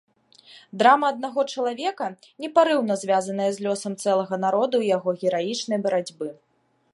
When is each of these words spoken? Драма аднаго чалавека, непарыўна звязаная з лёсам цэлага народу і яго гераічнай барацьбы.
Драма 0.81 1.05
аднаго 1.13 1.43
чалавека, 1.57 2.07
непарыўна 2.45 2.97
звязаная 3.03 3.51
з 3.59 3.67
лёсам 3.67 3.93
цэлага 4.05 4.35
народу 4.45 4.77
і 4.87 4.89
яго 4.97 5.09
гераічнай 5.23 5.79
барацьбы. 5.87 6.27